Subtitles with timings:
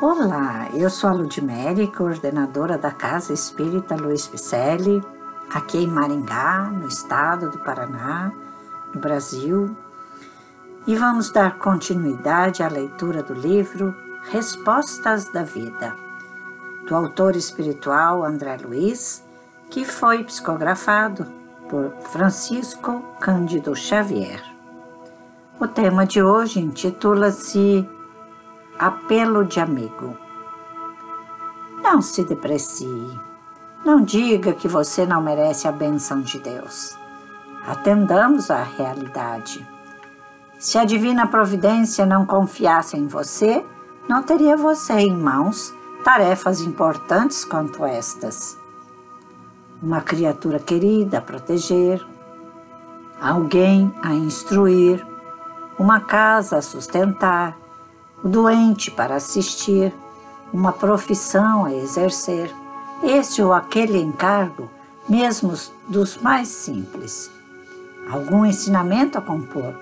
[0.00, 5.02] Olá, eu sou a Ludmere, coordenadora da Casa Espírita Luiz Picelli,
[5.50, 8.30] aqui em Maringá, no estado do Paraná,
[8.94, 9.74] no Brasil.
[10.86, 13.94] E vamos dar continuidade à leitura do livro
[14.30, 15.96] Respostas da Vida,
[16.86, 19.24] do autor espiritual André Luiz,
[19.70, 21.26] que foi psicografado
[21.68, 24.42] por Francisco Cândido Xavier.
[25.58, 27.88] O tema de hoje intitula-se
[28.78, 30.14] Apelo de amigo.
[31.82, 33.18] Não se deprecie.
[33.82, 36.94] Não diga que você não merece a benção de Deus.
[37.66, 39.66] Atendamos à realidade.
[40.58, 43.64] Se a divina providência não confiasse em você,
[44.06, 48.58] não teria você em mãos tarefas importantes quanto estas.
[49.82, 52.06] Uma criatura querida a proteger,
[53.20, 55.06] alguém a instruir,
[55.78, 57.56] uma casa a sustentar,
[58.22, 59.92] o doente para assistir,
[60.52, 62.54] uma profissão a exercer,
[63.02, 64.70] este ou aquele encargo,
[65.08, 65.54] mesmo
[65.88, 67.30] dos mais simples.
[68.10, 69.74] Algum ensinamento a compor,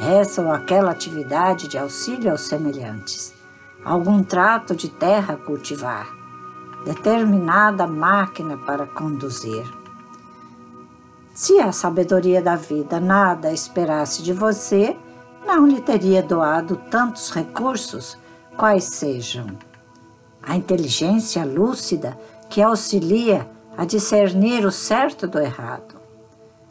[0.00, 3.32] essa ou aquela atividade de auxílio aos semelhantes,
[3.84, 6.06] algum trato de terra a cultivar,
[6.84, 9.64] determinada máquina para conduzir.
[11.34, 14.96] Se a sabedoria da vida nada esperasse de você,
[15.46, 18.16] não lhe teria doado tantos recursos,
[18.56, 19.46] quais sejam
[20.42, 25.96] a inteligência lúcida que auxilia a discernir o certo do errado,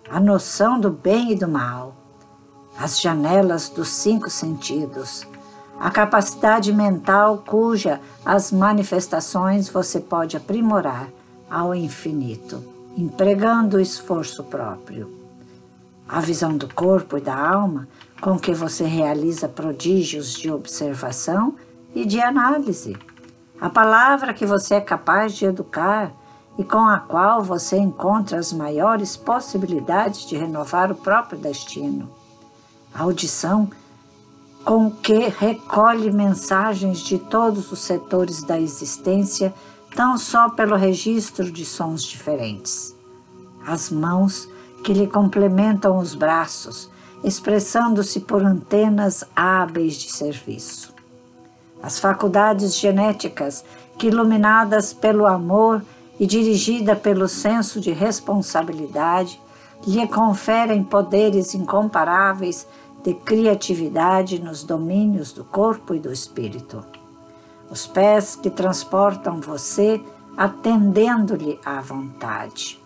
[0.10, 1.96] a noção do bem e do mal,
[2.78, 5.26] as janelas dos cinco sentidos,
[5.80, 11.10] a capacidade mental cuja as manifestações você pode aprimorar
[11.50, 12.64] ao infinito,
[12.98, 15.19] empregando o esforço próprio.
[16.10, 17.88] A visão do corpo e da alma
[18.20, 21.54] com que você realiza prodígios de observação
[21.94, 22.98] e de análise.
[23.62, 26.12] A palavra que você é capaz de educar
[26.58, 32.10] e com a qual você encontra as maiores possibilidades de renovar o próprio destino.
[32.92, 33.70] A audição
[34.66, 39.54] com que recolhe mensagens de todos os setores da existência,
[39.96, 42.96] tão só pelo registro de sons diferentes.
[43.66, 44.50] As mãos
[44.84, 46.90] que lhe complementam os braços,
[47.24, 50.94] expressando-se por antenas hábeis de serviço.
[51.82, 53.64] As faculdades genéticas
[53.98, 55.84] que, iluminadas pelo amor
[56.20, 59.40] e dirigida pelo senso de responsabilidade,
[59.86, 62.68] lhe conferem poderes incomparáveis
[63.04, 66.84] de criatividade nos domínios do corpo e do espírito.
[67.70, 70.02] Os pés que transportam você
[70.36, 72.79] atendendo-lhe à vontade.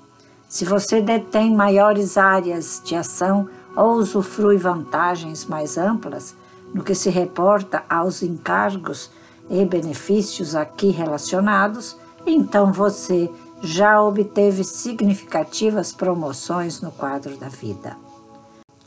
[0.53, 6.35] Se você detém maiores áreas de ação ou usufrui vantagens mais amplas
[6.71, 9.09] no que se reporta aos encargos
[9.49, 13.31] e benefícios aqui relacionados, então você
[13.63, 17.97] já obteve significativas promoções no quadro da vida.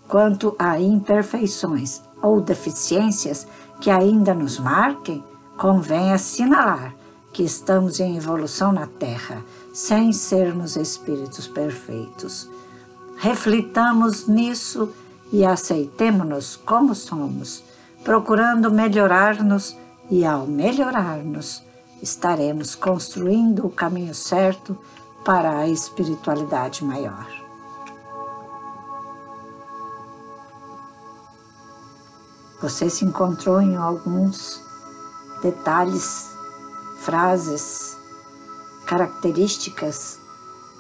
[0.07, 3.45] Quanto a imperfeições ou deficiências
[3.81, 5.25] que ainda nos marquem,
[5.59, 6.95] convém assinalar
[7.37, 12.49] que estamos em evolução na Terra, sem sermos espíritos perfeitos.
[13.19, 14.89] Reflitamos nisso
[15.31, 17.63] e aceitemo-nos como somos,
[18.03, 19.77] procurando melhorar-nos
[20.11, 21.63] e, ao melhorar-nos,
[22.03, 24.75] estaremos construindo o caminho certo
[25.23, 27.29] para a espiritualidade maior.
[32.63, 34.59] Você se encontrou em alguns
[35.43, 36.35] detalhes,
[37.07, 37.97] frases,
[38.85, 40.19] características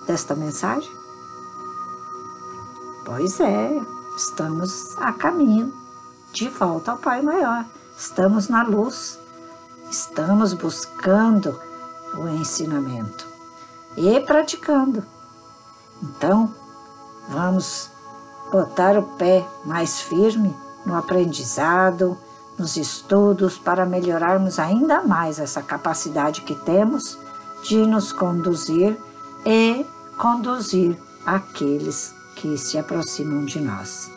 [0.08, 0.90] desta mensagem?
[3.04, 3.80] Pois é,
[4.16, 5.72] estamos a caminho
[6.32, 7.64] de volta ao Pai Maior.
[7.96, 9.20] Estamos na luz,
[9.88, 11.56] estamos buscando
[12.14, 13.24] o ensinamento
[13.96, 15.04] e praticando.
[16.02, 16.52] Então,
[17.28, 17.88] vamos
[18.50, 20.52] botar o pé mais firme
[20.84, 22.18] no aprendizado,
[22.58, 27.18] nos estudos, para melhorarmos ainda mais essa capacidade que temos
[27.62, 28.96] de nos conduzir
[29.44, 29.84] e
[30.16, 34.10] conduzir aqueles que se aproximam de nós.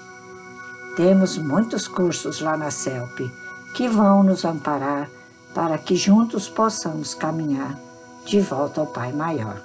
[0.96, 3.32] Temos muitos cursos lá na CELP
[3.74, 5.10] que vão nos amparar
[5.54, 7.78] para que juntos possamos caminhar
[8.26, 9.62] de volta ao Pai Maior.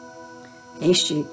[0.81, 1.27] Este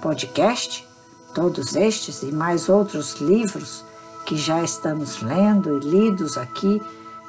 [0.00, 0.86] podcast,
[1.34, 3.84] todos estes e mais outros livros
[4.24, 6.82] que já estamos lendo e lidos aqui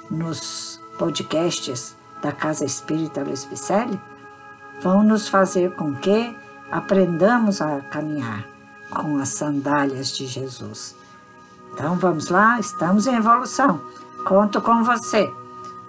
[0.09, 3.99] nos podcasts da Casa Espírita Luiz Picelli,
[4.81, 6.35] vão nos fazer com que
[6.71, 8.47] aprendamos a caminhar
[8.89, 10.95] com as sandálias de Jesus.
[11.73, 13.81] Então vamos lá, estamos em evolução.
[14.25, 15.31] Conto com você.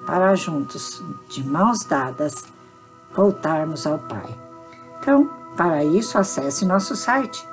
[0.06, 2.44] para juntos, de mãos dadas,
[3.14, 4.38] voltarmos ao Pai.
[5.00, 7.48] Então, para isso, acesse nosso site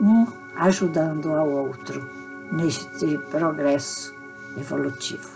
[0.00, 0.26] um
[0.56, 2.08] ajudando ao outro
[2.52, 4.14] neste progresso
[4.56, 5.30] evolutivo.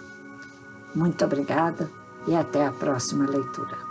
[0.95, 1.91] Muito obrigada
[2.27, 3.88] e até a próxima leitura.